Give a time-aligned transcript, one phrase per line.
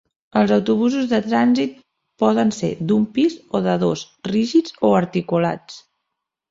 [0.39, 1.75] Els autobusos de trànsit
[2.25, 5.83] poden ser d'un pis o de dos, rígids o articulats.